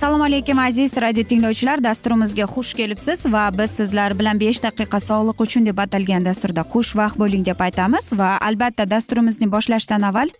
[0.00, 1.82] assalomu alaykum aziz radio tinglovchilar.
[1.84, 7.18] Dasturimizga xush kelibsiz va biz sizlar bilan besh daqiqa sog'liq uchun deb atalgan dasturda xushvaqt
[7.22, 10.32] bo'ling deb aytamiz va albatta dasturimizni boshlashdan avval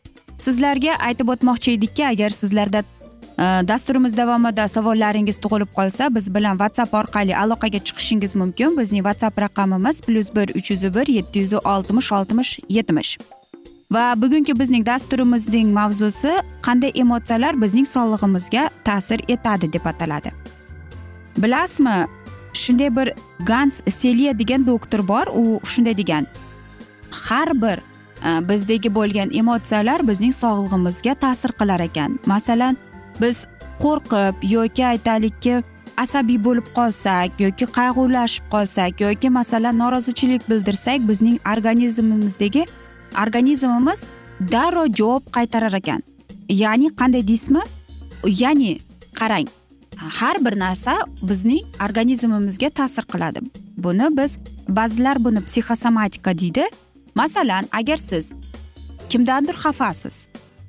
[0.46, 6.94] sizlarga aytib o'tmoqchi edikki agar sizlarda e, dasturimiz davomida savollaringiz tug'ilib qolsa biz bilan whatsapp
[7.02, 8.78] orqali aloqaga chiqishingiz mumkin.
[8.80, 13.12] Bizning whatsapp raqamimiz plyus bir uch yuz bir yetti yuz oltmish oltmish yetmish.
[13.92, 16.32] Va bugungi bizning dasturimizning mavzusi
[16.66, 20.30] qanday emotsiyalar bizning sog'lig'imizga ta'sir etadi deb ataladi.
[21.42, 21.96] Bilasizmi
[22.52, 23.12] shunday bir
[23.46, 26.26] gans selye degan doktor bor u shunday degan.
[27.10, 32.18] Har bir e, bizdagi bo'lgan emotsiyalar bizning sog'lig'imizga ta'sir qilar ekan.
[32.26, 32.76] Masalan
[33.20, 33.46] biz
[33.82, 35.62] qo'rqib yoki aytaylikki
[35.96, 42.66] asabiy bo'lib qolsak yoki qayg'ulashib qolsak yoki masalan norozichilik bildirsak bizning organizmimizdagi
[43.24, 44.04] organizmimiz
[44.40, 46.02] darrov javob qaytarar ekan.
[46.48, 47.62] Ya'ni qanday deysizmi?
[48.24, 48.78] Ya'ni
[49.14, 49.48] qarang
[50.18, 53.40] har bir narsa bizning organizmimizga ta'sir qiladi.
[53.76, 54.38] Buni biz
[54.68, 56.64] ba'zilar buni psixosomatika deydi.
[57.14, 58.32] Masalan agar siz
[59.10, 60.28] kimdandir xafasiz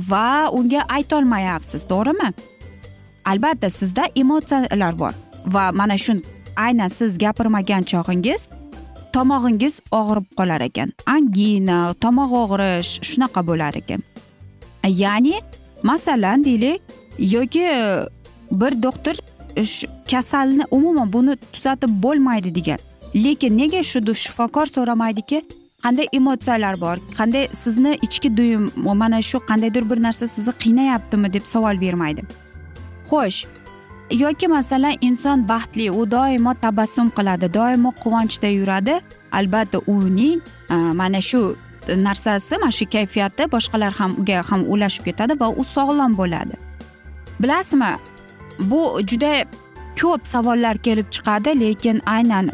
[0.10, 2.30] va unga aytolmayapsiz to'g'rimi?
[3.26, 5.14] Albatta sizda emotsiyalar bor
[5.46, 6.14] va mana shu
[6.56, 8.48] aynan siz gapirmagan chog'ingiz
[9.14, 10.94] tomog'ingiz og'rib qolar ekan.
[11.06, 14.02] Angina tomoq og'rish shunaqa bo'lar ekan.
[14.88, 15.36] Ya'ni
[15.84, 16.82] masalan deylik
[17.20, 18.06] yoki e,
[18.52, 19.16] bir doktor
[19.56, 19.64] e,
[20.12, 22.80] kasalni umuman buni tuzatib bo'lmaydi degan.
[23.16, 25.42] Lekin nega shu shifokor so'ramaydiki
[25.84, 31.46] qanday emotsiyalar bor qanday sizni ichki duyum mana shu qandaydir bir narsa sizni qiynayaptimi deb
[31.54, 32.22] savol bermaydi.
[33.10, 33.46] Xo'sh
[34.12, 39.00] yoki masalan inson baxtli u doimo tabassum qiladi doimo quvonchda yuradi.
[39.32, 41.56] Albatta uning e, mana shu
[41.88, 46.56] narsasi mana shu kayfiyati boshqalar ham unga ham ulashib ketadi va u sog'lom bo'ladi.
[47.42, 47.92] Bilasizmi
[48.60, 49.34] bu juda
[50.02, 52.52] ko'p savollar kelib chiqadi lekin aynan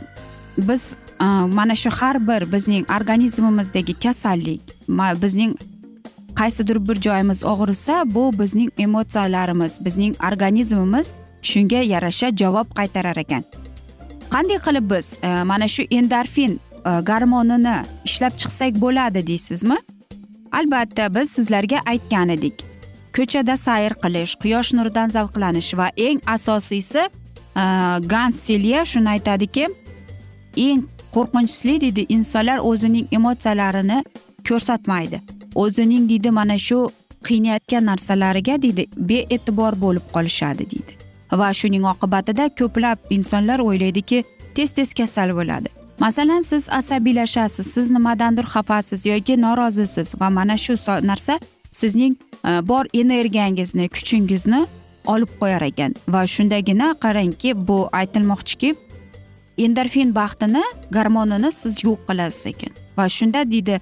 [0.58, 1.26] biz e,
[1.58, 4.62] mana shu har bir bizning organizmimizdagi kasallik
[5.24, 5.54] bizning
[6.40, 13.44] qaysidir bir joyimiz og'risa bu bizning emotsiyalarimiz bizning organizmimiz shunga yarasha javob qaytarar ekan.
[14.34, 17.76] Qanday qilib biz e, mana shu endorfin e, garmonini
[18.06, 19.78] ishlab chiqsak bo'ladi deysizmi?
[20.52, 22.66] Albatta biz sizlarga aytgan edik.
[23.16, 27.04] Ko'chada sayr qilish quyosh nuridan zavqlanish va eng asosiysi
[27.64, 27.64] e,
[28.14, 29.66] gans selye shuni aytadiki
[30.68, 30.84] eng
[31.16, 34.04] qo'rqinchlisi deydi insonlar o'zining emotsiyalarini
[34.48, 35.22] ko'rsatmaydi.
[35.56, 36.80] O'zining deydi mana shu
[37.28, 44.24] qiynayotgan narsalariga deydi bee'tibor bo'lib qolishadi deydi va shuning oqibatida ko'plab insonlar o'ylaydiki
[44.56, 45.70] tez tez kasal bo'ladi.
[46.00, 51.40] Masalan siz asabiylashasiz siz nimadandir xafasiz yoki norozisiz va mana shu narsa
[51.72, 52.16] sizning
[52.46, 54.66] e, bor energiyangizni kuchingizni
[55.06, 55.96] olib qo'yar ekan.
[56.08, 58.76] Va shundagina qarangki bu aytilmoqchiki
[59.58, 62.72] endorfin baxtini garmonini siz yo'q qilasiz ekan.
[62.98, 63.80] Va shunda deydi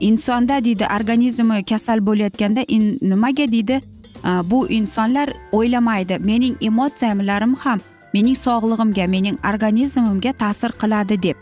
[0.00, 2.62] insonda deydi organizmi kasal bo'layotganda
[3.02, 3.80] nimaga deydi
[4.24, 7.80] bu insonlar o'ylamaydi mening emotsiyalarim ham
[8.14, 11.36] mening sog'lig'imga mening organizmimga ta'sir qiladi deb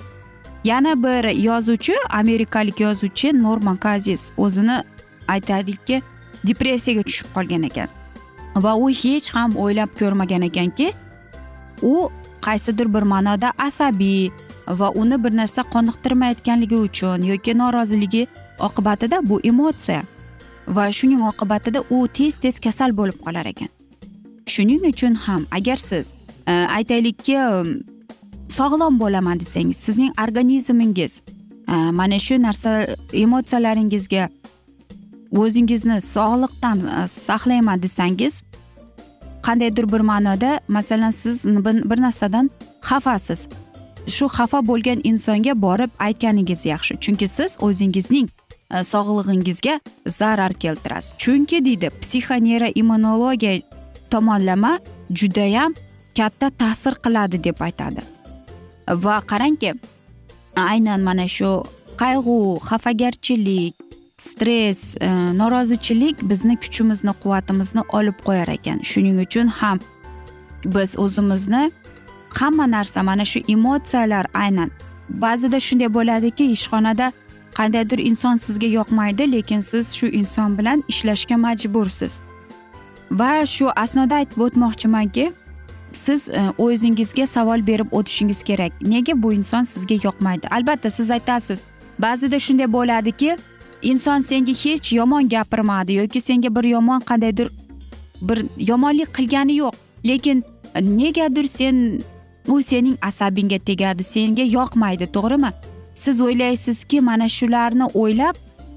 [0.65, 4.83] yana bir yozuvchi amerikalik yozuvchi norman kazis o'zini
[5.29, 6.03] aytadiki
[6.47, 7.89] depressiyaga tushib qolgan ekan
[8.65, 10.93] va u hech ham o'ylab ko'rmagan ekanki
[11.83, 12.11] u
[12.47, 14.31] qaysidir bir ma'noda asabiy
[14.81, 18.27] va uni bir narsa qoniqtirmayotganligi uchun yoki noroziligi
[18.59, 20.03] oqibatida bu emotsiya
[20.69, 23.69] va shuning oqibatida u tez tez kasal bo'lib qolar ekan.
[24.47, 26.13] Shuning uchun ham agar siz
[26.47, 27.49] e, aytaylikki e,
[28.49, 31.21] sog'lom bo'laman desangiz sizning organizmingiz
[31.69, 34.29] e, mana shu narsa emotsiyalaringizga
[35.43, 38.43] o'zingizni sog'liqdan saqlayman desangiz
[39.47, 41.45] qandaydir bir ma'noda masalan siz
[41.91, 42.51] bir narsadan
[42.89, 43.49] xafasiz.
[44.07, 46.93] Shu xafa bo'lgan insonga borib aytganingiz yaxshi.
[47.05, 48.29] Chunki siz o'zingizning
[48.71, 51.15] Э, sog'lig'ingizga zarar keltirasiz.
[51.19, 53.63] Chunki deydi psixoneyroimmunologiya
[54.11, 54.79] tomonlama
[55.11, 55.75] judayam
[56.19, 58.03] katta ta'sir qiladi deb aytadi.
[58.89, 59.75] Va qarangki
[60.57, 61.51] aynan mana shu
[62.03, 63.75] qayg'u xafagarchilik
[64.19, 65.09] stress e,
[65.41, 68.79] norozichilik bizni kuchimizni quvvatimizni olib qo'yar ekan.
[68.91, 69.79] Shuning uchun ham
[70.65, 71.71] biz o'zimizni
[72.39, 74.71] hamma narsa mana shu emotsiyalar aynan
[75.09, 77.13] ba'zida shunday bo'ladiki ishxonada
[77.59, 82.21] qandaydir inson sizga yoqmaydi lekin siz shu inson bilan ishlashga majbursiz.
[83.11, 85.33] Va shu asnoda aytib o'tmoqchimanki
[85.93, 88.73] siz e, o'zingizga savol berib o'tishingiz kerak.
[88.83, 90.49] Nega bu inson sizga yoqmaydi?
[90.49, 91.63] Albatta siz aytasiz.
[91.99, 93.37] Ba'zida shunday bo'ladiki
[93.83, 97.49] inson senga hech yomon gapirmadi yoki senga bir yomon qandaydir
[98.21, 98.39] bir
[98.71, 99.73] yomonlik qilgani yo'q.
[100.05, 100.45] Lekin
[100.75, 102.03] e, negadir sen
[102.49, 105.53] u sening asabingga tegadi senga yoqmaydi to'g'rimi?
[105.97, 108.37] Siz o'ylaysizki mana shularni o'ylab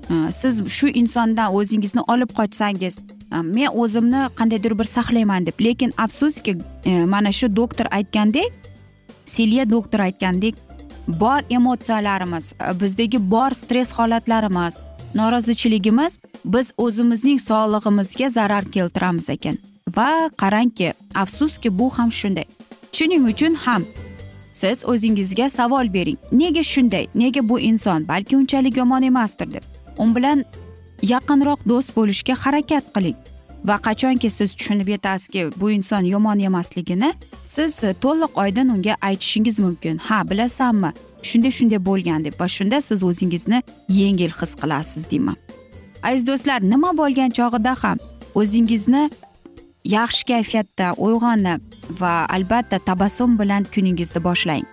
[0.10, 5.58] e, siz shu insondan o'zingizni olib qochsangiz e, men o'zimni qandaydir bir saqlayman deb.
[5.62, 8.52] Lekin afsuski e, mana shu doktor aytgandek
[9.26, 10.56] silya doktor aytgandek
[11.08, 14.80] bor emotsiyalarimiz bizdagi bor stress holatlarimiz
[15.16, 19.58] norozichiligimiz biz o'zimizning sog'lig'imizga zarar keltiramiz ekan.
[19.96, 22.46] Va qarangki afsuski bu ham shunday.
[22.92, 23.86] Shuning uchun ham
[24.54, 26.18] siz o'zingizga savol bering.
[26.32, 27.08] Nega shunday?
[27.16, 29.64] Nega bu inson balki unchalik yomon emasdir deb.
[29.98, 30.46] U bilan
[31.02, 33.16] yaqinroq do'st bo'lishga harakat qiling.
[33.66, 37.14] Va qachonki siz tushunib yetasizki bu inson yomon emasligini
[37.48, 39.98] siz to'liq oydin unga aytishingiz mumkin.
[39.98, 40.92] Ha bilasanmi?
[41.24, 45.36] Shunday shunday bo'lgan deb va shunda siz o'zingizni yengil his qilasiz deyman.
[46.04, 47.98] Aziz do'stlar nima bo'lgan chog'ida ham
[48.36, 49.10] o'zingizni
[49.84, 51.69] yaxshi kayfiyatda uyg'onib
[52.00, 54.66] va albatta tabassum bilan kuningizni boshlang.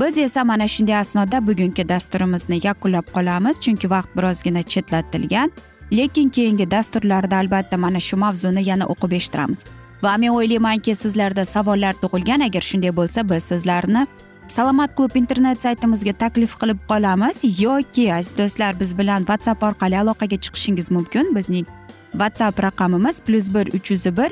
[0.00, 5.50] Biz esa mana shunday asnoda bugungi dasturimizni yakunlab qolamiz chunki vaqt birozgina chetlatilgan.
[5.92, 9.64] Lekin keyingi dasturlarda albatta mana shu mavzuni yana o'qib eshittiramiz.
[10.02, 12.40] Va men o'ylaymanki sizlarda savollar tug'ilgan.
[12.48, 14.06] Agar shunday bo'lsa biz sizlarni
[14.48, 17.62] salomat klub internet saytimizga taklif qilib qolamiz.
[17.62, 21.34] Yoki aziz do'stlar biz bilan whatsapp orqali aloqaga chiqishingiz mumkin.
[21.36, 21.66] Bizning
[22.12, 24.30] whatsapp raqamimiz plyus bir uch yuz bir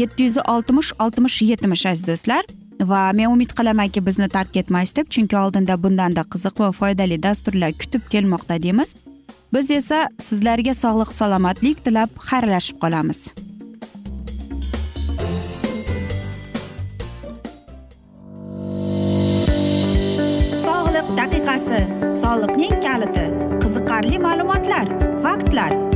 [0.00, 2.44] yetti yuz oltmish oltmish yetmish aziz do'stlar.
[2.90, 7.72] Va men umid qilamanki bizni tark etmaysiz deb chunki oldinda bundanda qiziq va foydali dasturlar
[7.82, 8.94] kutib kelmoqda deymiz.
[9.54, 13.20] Biz esa sizlarga sog'lik salomatlik tilab xayrlashib qolamiz.
[20.66, 21.80] Sog'liq daqiqasi
[22.22, 23.26] soliqning kaliti
[23.62, 24.86] qiziqarli ma'lumotlar
[25.24, 25.95] faktlar.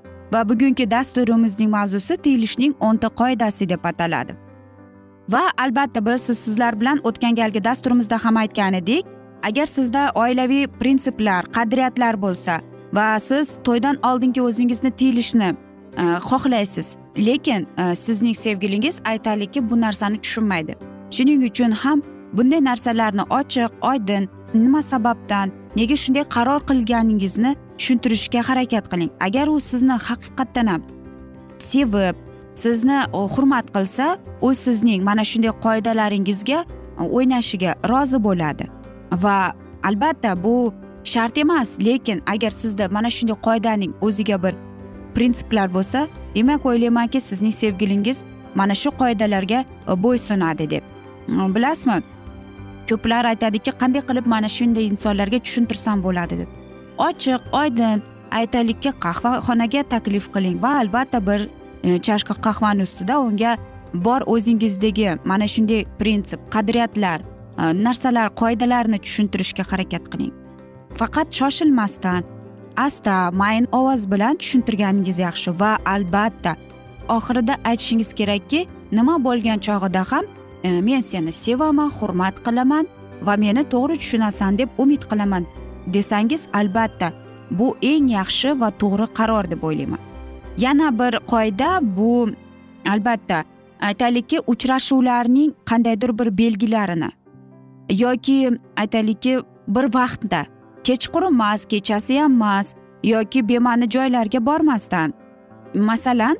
[0.33, 4.35] Va bugungi dasturimizning mavzusi tiyilishning o'nta qoidasi deb ataladi.
[5.29, 9.05] Va albatta biz sizlar bilan o'tgan galgi dasturimizda ham aytgan edik
[9.43, 12.61] agar sizda oilaviy prinsiplar qadriyatlar bo'lsa
[12.93, 15.49] va siz to'ydan oldingi o'zingizni tiyilishni
[15.97, 20.75] e, xohlaysiz lekin e, sizning sevgilingiz aytaylikki bu narsani tushunmaydi.
[21.11, 22.01] Shuning uchun ham
[22.33, 29.11] bunday narsalarni ochiq oydin nima sababdan nega shunday qaror qilganingizni tushuntirishga harakat qiling.
[29.27, 30.81] Agar u sizni haqiqatdan ham
[31.71, 32.15] sevib
[32.55, 36.59] sizni hurmat qilsa u sizning mana shunday qoidalaringizga
[36.99, 38.65] o'ynashiga rozi bo'ladi.
[39.23, 39.37] Va
[39.83, 40.73] albatta bu
[41.03, 44.53] shart emas lekin agar sizda mana shunday qoidaning o'ziga bir
[45.15, 48.23] prinsiplar bo'lsa demak o'ylaymanki sizning sevgilingiz
[48.55, 49.59] mana shu qoidalarga
[49.91, 50.83] e, bo'ysunadi deb.
[51.27, 52.03] Bilasizmi?
[52.91, 56.35] Ko'plar aytadiki qanday qilib mana shunday insonlarga tushuntirsam bo'ladi?
[56.41, 56.49] deb.
[57.07, 58.03] Ochiq oydin
[58.39, 61.47] aytaylikki qahvaxonaga taklif qiling va albatta bir
[61.83, 63.57] e, chashka qahvani ustida unga
[63.93, 70.33] bor o'zingizdagi mana shunday prinsip qadriyatlar e, narsalar qoidalarni tushuntirishga harakat qiling.
[70.99, 72.23] Faqat shoshilmasdan
[72.77, 76.55] asta mayin ovoz bilan tushuntirganingiz yaxshi va albatta
[77.17, 78.59] oxirida aytishingiz kerakki
[78.91, 80.25] nima bo'lgan chog'ida ham
[80.63, 82.87] men seni sevaman hurmat qilaman
[83.21, 85.45] va meni to'g'ri tushunasan deb umid qilaman
[85.87, 87.11] desangiz albatta
[87.51, 89.99] bu eng yaxshi va to'g'ri qaror deb o'ylayman
[90.57, 92.29] yana bir qoida bu
[92.93, 93.43] albatta
[93.81, 97.09] aytaylikki uchrashuvlarning qandaydir bir belgilarini
[97.89, 98.37] yoki
[98.77, 100.45] aytaylikki bir vaqtda
[100.83, 105.13] kechqurun emas kechasi ham emas yoki bema'ni joylarga bormasdan
[105.75, 106.37] masalan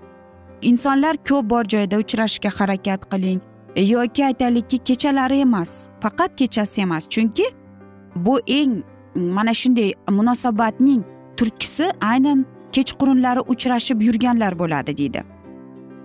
[0.61, 3.41] insonlar ko'p bor joyda uchrashishga harakat qiling
[3.75, 7.07] yoki aytaylikki kechalari emas faqat kechasi emas.
[7.09, 7.43] Chunki
[8.15, 8.83] bu eng
[9.15, 11.03] mana shunday munosabatning
[11.37, 15.23] turtkisi aynan kechqurunlari uchrashib yurganlar bo'ladi deydi.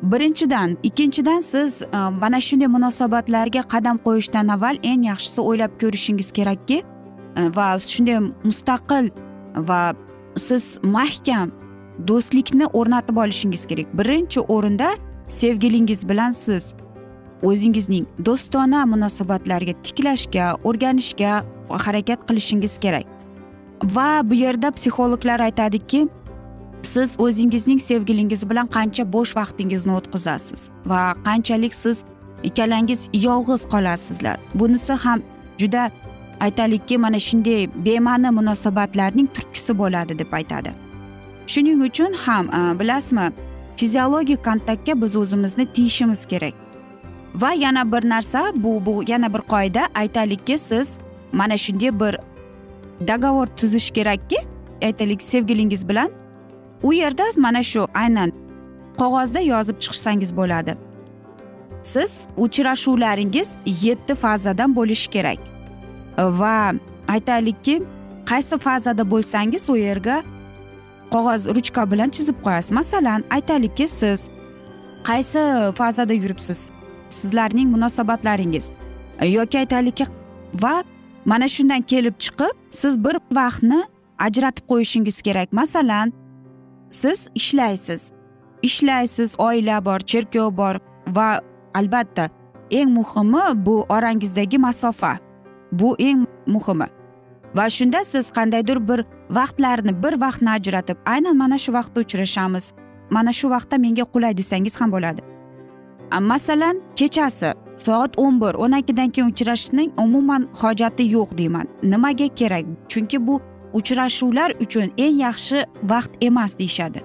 [0.03, 1.87] Birinchidan ikkinchidan siz e,
[2.21, 6.83] mana shunday munosabatlarga qadam qo'yishdan avval eng yaxshisi o'ylab ko'rishingiz kerakki
[7.37, 9.11] e, va shunday mustaqil
[9.57, 9.95] va
[10.37, 11.51] siz mahkam
[12.09, 13.99] do'stlikni o'rnatib olishingiz kerak.
[13.99, 14.89] Birinchi o'rinda
[15.29, 16.75] sevgilingiz bilan siz
[17.43, 23.07] o'zingizning do'stona munosabatlarga tiklashga o'rganishga harakat qilishingiz kerak.
[23.83, 26.09] Va bu yerda psixologlar aytadiki
[26.83, 32.05] siz o'zingizning sevgilingiz bilan qancha bo'sh vaqtingizni o'tkazasiz va qanchalik siz
[32.43, 34.37] ikkalangiz yolg'iz qolasizlar.
[34.55, 35.23] Bunisi ham
[35.59, 35.91] juda
[36.41, 40.71] aytaylikki mana shunday bema'ni munosabatlarning turtkisi bo'ladi deb aytadi.
[41.47, 43.33] Shuning uchun ham e, bilasizmi
[43.77, 46.66] fiziologik kontaktga biz o'zimizni tiyishimiz kerak.
[47.41, 49.89] Va yana bir narsa bu bu yana bir qoida.
[49.95, 50.99] Aytaylikki siz
[51.33, 52.17] mana shunday bir
[53.09, 54.37] dogovor tuzish kerakki
[54.83, 56.11] aytaylik sevgilingiz bilan
[56.83, 58.33] u yerda mana shu aynan
[58.99, 60.77] qog'ozda yozib chiqsangiz bo'ladi.
[61.83, 65.39] Siz uchrashuvlaringiz yetti fazadan bo'lishi kerak.
[66.19, 66.73] Va
[67.09, 67.83] aytaylikki
[68.27, 70.23] qaysi fazada bo'lsangiz u yerga
[71.11, 72.73] qog'oz ruchka bilan chizib qo'yasiz.
[72.73, 74.29] Masalan aytaylikki siz
[75.05, 76.76] qaysi fazada yuribsiz?
[77.09, 78.71] Sizlarning munosabatlaringiz.
[79.23, 80.05] Yoki aytaylikki
[80.55, 80.85] va
[81.25, 83.83] mana shundan kelib chiqib siz bir vaqtni
[84.19, 85.53] ajratib qo'yishingiz kerak.
[85.53, 86.13] Masalan
[86.91, 88.13] siz ishlaysiz.
[88.63, 90.75] Ishlaysiz oila bor cherkov bor
[91.07, 91.41] va
[91.75, 92.31] albatta
[92.71, 95.19] eng muhimi bu orangizdagi masofa.
[95.73, 96.87] Bu eng muhimi.
[97.57, 102.73] Va shunda siz qandaydir bir vaqtlarni bir vaqtni ajratib aynan mana shu vaqtda uchrashamiz.
[103.11, 105.21] Mana shu vaqtda menga qulay desangiz ham bo'ladi.
[106.21, 111.67] Masalan kechasi soat o'n bir o'n ikkidan keyin uchrashishning umuman hojati yo'q deyman.
[111.83, 112.65] Nimaga kerak?
[112.89, 113.41] Chunki bu
[113.73, 117.01] uchrashuvlar uchun eng yaxshi vaqt emas deyishadi.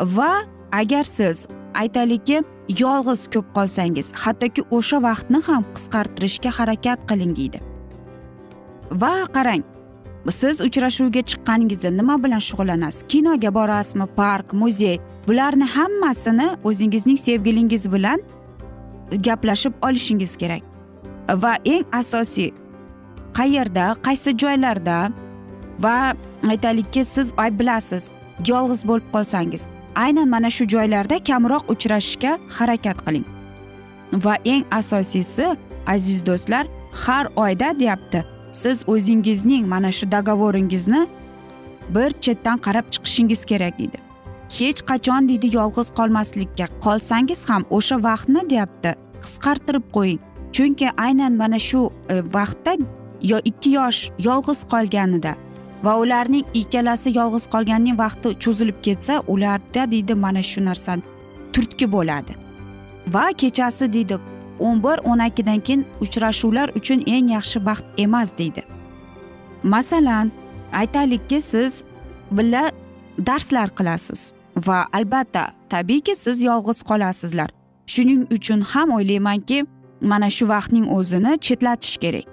[0.00, 0.32] Va
[0.72, 2.42] agar siz aytaylikki
[2.80, 7.58] yolg'iz ko'p qolsangiz hattoki o'sha vaqtni ham qisqartirishga harakat qiling deydi.
[9.02, 9.62] Va qarang
[10.30, 13.04] siz uchrashuvga chiqqaningizda nima bilan shug'ullanasiz?
[13.08, 14.06] Kinoga borasizmi?
[14.16, 15.00] Park muzey?
[15.28, 18.20] Bularni hammasini o'zingizning sevgilingiz bilan
[19.12, 20.62] gaplashib olishingiz kerak.
[21.28, 22.52] Va eng asosiy
[23.34, 25.12] qayerda qaysi joylarda
[25.78, 26.14] va
[26.50, 28.10] aytaylikki siz bilasiz
[28.48, 29.66] yolg'iz bo'lib qolsangiz.
[29.94, 33.24] Aynan mana shu joylarda kamroq uchrashishga harakat qiling.
[34.12, 38.33] Va eng asosiysi aziz do'stlar har oyda deyapti.
[38.62, 41.02] Siz o'zingizning mana shu dogovoringizni
[41.94, 44.04] bir chetdan qarab chiqishingiz kerak deydi
[44.60, 46.66] hech qachon deydi yolg'iz qolmaslikka.
[46.84, 48.90] Qolsangiz ham o'sha vaqtni deyapti
[49.24, 50.20] qisqartirib qo'ying.
[50.54, 52.72] Chunki aynan mana shu e, vaqtda
[53.30, 55.32] yo ikki yosh yolg'iz qolganida
[55.84, 60.96] va ularning ikkalasi yolg'iz qolganining vaqti cho'zilib ketsa ularda deydi mana shu narsa
[61.52, 62.32] turtki bo'ladi.
[63.14, 64.16] Va kechasi deydi
[64.60, 68.62] o'n bir o'n ikkidan keyin uchrashuvlar uchun eng yaxshi vaqt emas deydi.
[69.62, 70.32] Masalan
[70.72, 71.82] aytaylikki siz
[72.30, 72.70] birga
[73.18, 74.32] darslar qilasiz
[74.66, 77.50] va albatta tabiiyki siz yolg'iz qolasizlar.
[77.86, 79.66] Shuning uchun ham o'ylaymanki
[80.00, 82.26] mana shu vaqtning o'zini chetlatish kerak.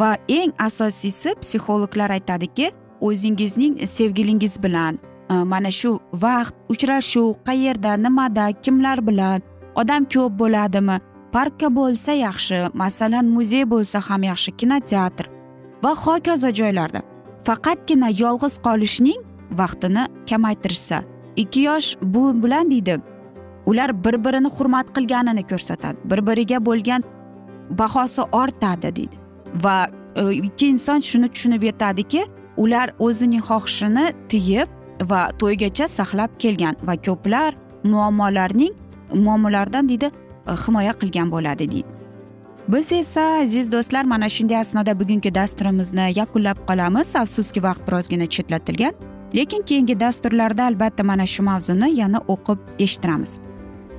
[0.00, 4.98] Va eng asosiysi psixologlar aytadiki o'zingizning sevgilingiz bilan
[5.30, 9.40] e, mana shu vaqt uchrashuv qayerda nimada kimlar bilan
[9.74, 10.96] odam ko'p bo'ladimi
[11.32, 15.26] parkka bo'lsa yaxshi masalan muzey bo'lsa ham yaxshi kinoteatr
[15.82, 17.00] va hokazo joylarda.
[17.46, 19.20] Faqatgina yolg'iz qolishning
[19.60, 21.02] vaqtini kamaytirishsa
[21.36, 23.00] ikki yosh bu bilan deydi.
[23.66, 25.96] Ular bir birini hurmat qilganini ko'rsatadi.
[26.10, 27.02] Bir biriga bo'lgan
[27.70, 29.16] bahosi ortadi deydi.
[29.64, 32.22] Va e, ikki inson shuni tushunib yetadiki
[32.56, 34.68] ular o'zining xohishini tiyib
[35.10, 38.74] va to'ygacha saqlab kelgan va ko'plar muammolarning
[39.14, 40.10] muammolardan deydi
[40.46, 42.00] E, himoya qilgan bo'ladi deydi.
[42.68, 47.16] Biz esa aziz do'stlar mana shunday asnoda bugungi dasturimizni yakunlab qolamiz.
[47.16, 48.94] Afsuski vaqt birozgina chetlatilgan
[49.34, 53.38] lekin keyingi dasturlarda albatta mana shu mavzuni yana o'qib eshittiramiz.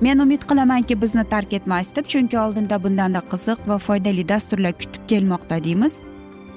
[0.00, 5.02] Men umid qilamanki bizni tark etmaysiz deb chunki oldinda bundanda qiziq va foydali dasturlar kutib
[5.08, 6.00] kelmoqda deymiz.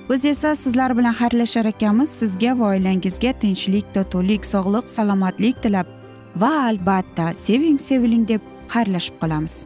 [0.10, 2.10] Biz esa sizlar bilan xayrlashar ekanmiz.
[2.10, 5.88] Sizga va oilangizga tinchlik totuvlik sog'lik salomatlik tilab
[6.36, 8.42] va albatta seving seviling deb
[8.74, 9.66] xayrlashib qolamiz.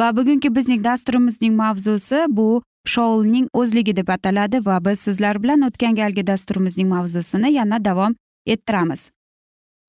[0.00, 5.94] Va bugungi bizning dasturimizning mavzusi bu shoulning o'zligi deb ataladi va biz sizlar bilan o'tgan
[6.00, 8.14] galgi dasturimizning mavzusini yana davom
[8.46, 9.10] ettiramiz.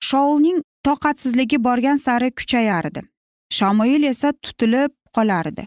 [0.00, 3.02] Shoulning toqatsizligi borgan sari kuchayar edi.
[3.56, 5.66] Shamoil esa tutilib qolar edi.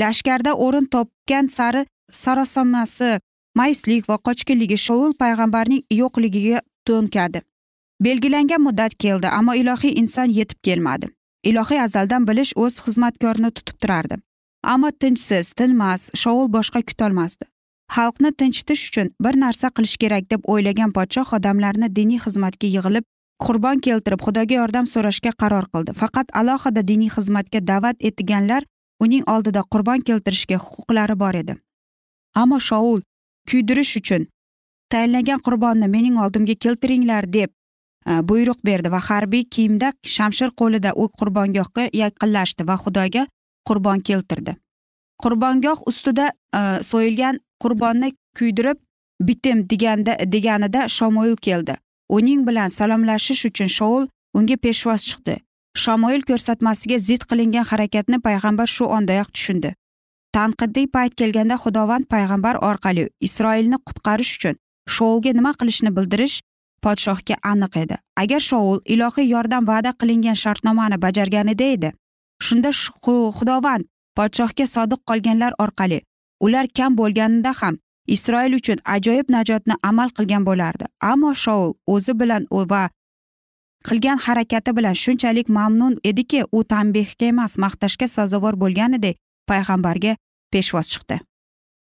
[0.00, 3.18] Lashkarda o'rin topgan sari sarosomasi
[3.56, 7.42] mayuslik va qochqinligi shoul payg'ambarning yo'qligiga to'nkadi.
[8.00, 11.15] Belgilangan muddat keldi ammo ilohiy inson yetib kelmadi.
[11.50, 14.16] Ilohiy azaldan bilish o'z xizmatkorini tutib turardi.
[14.72, 17.46] Ammo tinchsiz tinmas shovul boshqa kutolmasdi.
[17.96, 23.04] Xalqni tinchitish uchun bir narsa qilish kerak deb o'ylagan podshoh odamlarni diniy xizmatga yig'ilib
[23.46, 25.92] qurbon keltirib xudoga yordam so'rashga qaror qildi.
[26.00, 28.62] Faqat alohida diniy xizmatga da'vat etilganlar
[29.04, 31.54] uning oldida qurbon keltirishga huquqlari bor edi.
[32.42, 33.00] Ammo shoul
[33.50, 34.26] kuydirish uchun
[34.92, 37.50] tayinlangan qurbonni mening oldimga keltiringlar deb
[38.06, 43.26] Э, buyruq berdi va harbiy kiyimda shamshir qo'lida u qurbongohga yaqinlashdi va xudoga
[43.68, 44.56] qurbon keltirdi.
[45.22, 48.78] Qurbongoh ustida e, so'yilgan qurbonni kuydirib
[49.28, 51.74] bitim deganda deganida shamoil keldi.
[52.16, 54.06] Uning bilan salomlashish uchun shoul
[54.38, 55.36] unga peshvoz chiqdi.
[55.82, 59.72] Shamoil ko'rsatmasiga zid qilingan harakatni payg'ambar shu ondayoq tushundi.
[60.36, 64.60] Tanqidiy payt kelganda xudovand payg'ambar orqali isroilni qutqarish uchun
[64.96, 66.36] shoulga nima qilishni bildirish
[66.84, 67.96] podshohga aniq edi.
[68.16, 71.92] Agar shoul ilohiy yordam va'da qilingan shartnomani bajarganida edi
[72.42, 72.70] shunda
[73.38, 73.84] xudovand
[74.18, 76.00] podshohga sodiq qolganlar orqali
[76.40, 80.84] ular kam bo'lganida ham isroil uchun ajoyib najotni amal qilgan bo'lardi.
[81.00, 82.82] Ammo shoul o'zi bilan va
[83.88, 89.16] qilgan harakati bilan shunchalik mamnun ediki u tanbehga emas maqtashga sazovor bo'lganidek
[89.50, 90.16] payg'ambarga
[90.52, 91.20] peshvoz chiqdi.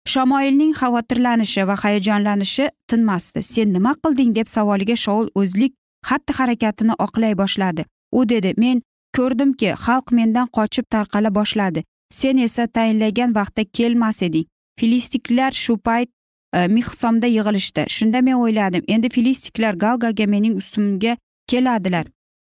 [0.07, 3.43] Shamoilning xavotirlanishi va hayajonlanishi tinmasdi.
[3.43, 5.73] Sen nima qilding deb savoliga shoul o'zlik
[6.09, 7.85] xatti harakatini oqlay boshladi.
[8.11, 8.81] U dedi men
[9.17, 11.83] ko'rdimki xalq mendan qochib tarqala boshladi.
[12.11, 14.45] Sen esa tayinlagan vaqtda kelmas eding.
[14.79, 16.09] Filistiklar shu payt
[16.53, 17.85] e, mihsomda yig'ilishdi.
[17.95, 22.05] Shunda men o'yladim endi filistiklar galgaga mening ustimga keladilar.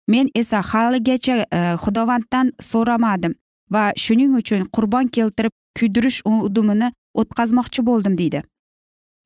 [0.09, 3.35] Men esa haligacha e, xudovanddan so'ramadim
[3.75, 8.43] va shuning uchun qurbon keltirib kuydirish udumini o'tkazmoqchi bo'ldim deydi.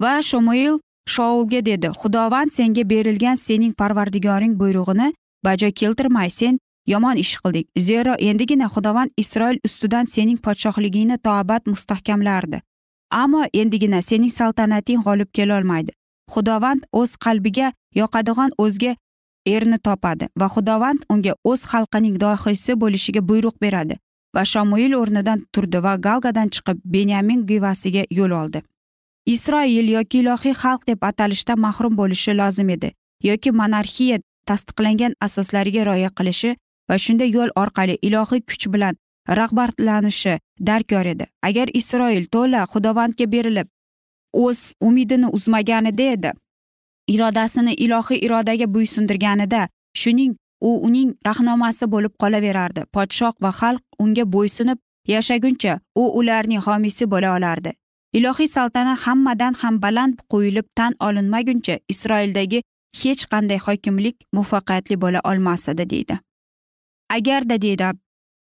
[0.03, 5.12] Va shomuil shoulga dedi xudovand senga berilgan sening parvardigoring buyrug'ini
[5.45, 7.66] bajo keltirmay sen yomon ish qilding.
[7.79, 12.61] Zero endigina xudovand isroil ustidan sening podshohligingni toabat mustahkamlardi.
[13.11, 15.92] Ammo endigina sening saltanating g'olib kelolmaydi.
[16.33, 18.97] Xudovand o'z qalbiga yoqadigan o'zga
[19.47, 23.99] erni topadi va xudovand unga o'z xalqining dohiysi bo'lishiga buyruq beradi.
[24.35, 28.62] Va shamuil o'rnidan turdi va galgadan chiqib benyamin givasiga yo'l oldi.
[29.27, 32.90] Isroil yoki ilohiy xalq deb atalishdan mahrum bo'lishi lozim edi
[33.29, 34.18] yoki monarxiya
[34.49, 36.51] tasdiqlangan asoslariga rioya qilishi
[36.90, 38.95] va shunday yo'l orqali ilohiy kuch bilan
[39.38, 41.27] rag'batlanishi darkor edi.
[41.49, 43.68] Agar isroil to'la xudovandga berilib
[44.45, 46.33] o'z umidini uzmaganida edi
[47.14, 49.68] irodasini ilohiy irodaga bo'ysundirganida
[50.03, 50.33] shuning
[50.68, 52.83] u uning rahnomasi bo'lib qolaverardi.
[52.94, 54.79] Podshoh va xalq unga bo'ysunib
[55.14, 57.72] yashaguncha u ularning homiysi bo'la olardi.
[58.18, 62.62] Ilohiy saltanat hammadan ham baland qo'yilib tan olinmaguncha isroildagi
[63.01, 66.18] hech qanday hokimlik muvaffaqiyatli bo'la olmas edi deydi.
[67.16, 67.88] Agarda deydi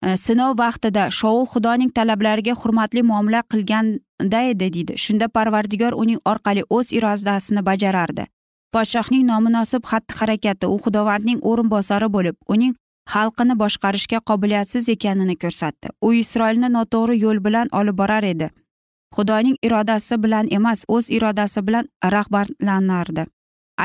[0.06, 4.98] e, sinov vaqtida shoul xudoning talablariga hurmatli muomala qilganda edi deydi.
[4.98, 8.26] Shunda parvardigor uning orqali o'z irodasini bajarardi.
[8.76, 12.74] Podshohning nomunosib xatti harakati u xudovandning o'rinbosari bo'lib uning
[13.14, 15.88] xalqini boshqarishga qobiliyatsiz ekanini ko'rsatdi.
[16.06, 18.48] U isroilni noto'g'ri yo'l bilan olib borar edi.
[19.16, 23.26] Xudoning irodasi bilan emas o'z irodasi bilan rahbarlanardi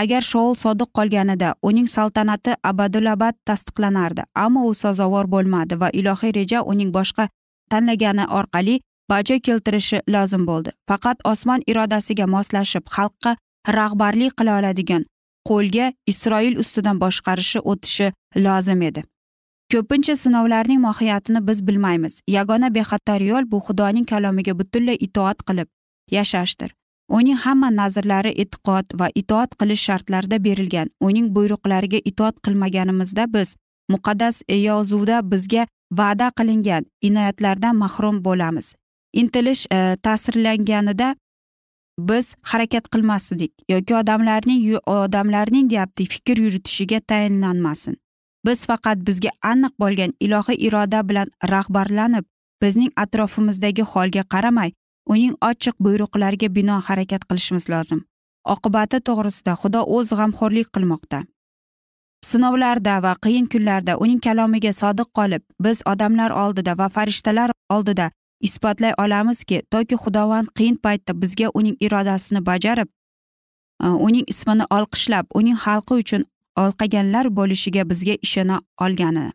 [0.02, 6.60] agar shoul sodiq qolganida uning saltanati abadulabad tasdiqlanardi ammo u sazovor bo'lmadi va ilohiy reja
[6.72, 7.28] uning boshqa
[7.70, 8.74] tanlagani orqali
[9.10, 10.70] bajo keltirishi lozim bo'ldi.
[10.88, 13.36] Faqat osmon irodasiga moslashib xalqqa
[13.78, 15.04] rahbarlik qila oladigan
[15.48, 18.12] qo'lga isroil ustidan boshqarishi o'tishi
[18.46, 19.02] lozim edi.
[19.72, 22.20] Ko'pincha sinovlarning mohiyatini biz bilmaymiz.
[22.36, 25.68] Yagona bexatar yo'l bu xudoning kalomiga butunlay itoat qilib
[26.16, 26.70] yashashdir.
[27.08, 30.88] Uning hamma nazrlari e'tiqod va itoat qilish shartlarida berilgan.
[31.00, 33.56] Uning buyruqlariga itoat qilmaganimizda biz
[33.92, 35.66] muqaddas yozuvda bizga
[35.98, 38.74] va'da qilingan inoyatlardan mahrum bo'lamiz.
[39.12, 41.14] Intilish e, ta'sirlanganida
[41.98, 47.96] biz harakat qilmasdik yoki odamlarning odamlarning deyapti fikr yuritishiga tayinlanmasin.
[48.46, 52.24] Biz faqat bizga aniq bo'lgan ilohiy iroda bilan rahbarlanib
[52.62, 54.70] bizning atrofimizdagi holga qaramay
[55.06, 58.04] uning ochiq buyruqlariga bino harakat qilishimiz lozim.
[58.54, 61.18] Oqibati to'g'risida xudo o'z g'amxo'rlik qilmoqda.
[62.28, 68.92] Sinovlarda va qiyin kunlarda uning kalomiga sodiq qolib biz odamlar oldida va farishtalar oldida isbotlay
[68.98, 72.88] olamizki toki xudovand qiyin paytda bizga uning irodasini bajarib
[73.84, 76.22] e, uning ismini olqishlab uning xalqi uchun
[76.62, 79.26] olqaganlar bo'lishiga bizga ishona olgani.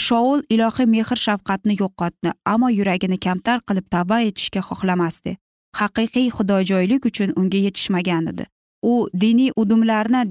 [0.00, 5.36] Shoul ilohiy mehr shafqatni yo'qotdi ammo yuragini kamtar qilib tavba etishga xohlamasdi.
[5.78, 8.44] Haqiqiy xudojoylik uchun unga yetishmagan edi.
[8.82, 10.22] U diniy udumlarni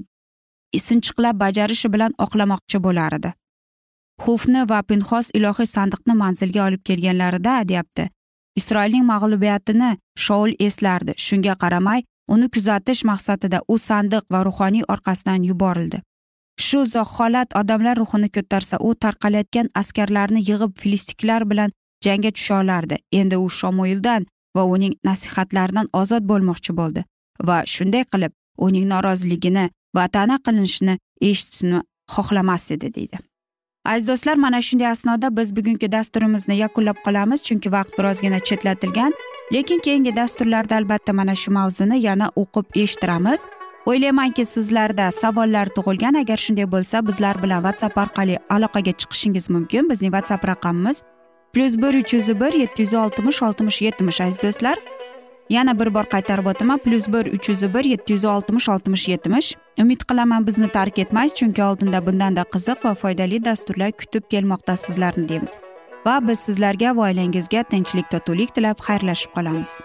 [0.86, 3.32] sinchiqlab bajarishi bilan oqlamoqchi bo'lar edi.
[4.22, 8.08] Xufni va pinxos ilohiy sandiqni manzilga olib kelganlarida deyapti.
[8.60, 9.90] Isroilning mag'lubiyatini
[10.24, 11.12] shoul eslardi.
[11.26, 12.00] Shunga qaramay
[12.34, 15.98] uni kuzatish maqsadida u sandiq va ruhoniy orqasidan yuborildi.
[16.66, 16.80] Shu
[17.16, 21.70] holat odamlar ruhini ko'tarsa u tarqalayotgan askarlarni yig'ib filistiklar bilan
[22.04, 22.96] jangga tusha olardi.
[23.12, 24.26] Endi u shomoildan
[24.56, 27.04] va uning nasihatlaridan ozod bo'lmoqchi bo'ldi
[27.48, 28.32] va shunday qilib
[28.66, 29.64] uning noroziligini
[29.96, 30.94] va ta'na qilinishini
[31.30, 31.80] eshitishni
[32.14, 33.18] xohlamas edi deydi.
[33.88, 39.12] Aziz do'stlar mana shunday asnoda biz bugungi dasturimizni yakunlab qolamiz chunki vaqt birozgina chetlatilgan.
[39.52, 43.40] Lekin keyingi dasturlarda albatta mana shu mavzuni yana o'qib eshittiramiz.
[43.86, 46.14] O'ylaymanki sizlarda savollar tug'ilgan.
[46.22, 49.90] Agar shunday bo'lsa bizlar bilan whatsapp orqali aloqaga chiqishingiz mumkin.
[49.90, 51.02] Bizning whatsapp raqamimiz
[51.52, 54.76] plyus bir uch yuz bir yetti yuz oltmish oltmish yetmish aziz do'stlar.
[55.50, 56.78] Yana bir bor qaytarib o'taman.
[56.78, 59.54] Plyus bir uch yuz bir yetti yuz oltmish oltmish yetmish.
[59.80, 65.28] Umid qilaman bizni tark etmaysiz chunki oldinda bundanda qiziq va foydali dasturlar kutib kelmoqda sizlarni
[65.28, 65.58] deymiz.
[66.06, 69.80] Va biz sizlarga va oilangizga tinchlik totuvlik tilab xayrlashib qolamiz.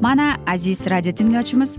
[0.00, 1.78] Mana aziz radio tinglovchimiz